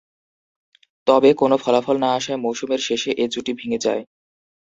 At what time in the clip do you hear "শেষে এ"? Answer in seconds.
2.87-3.25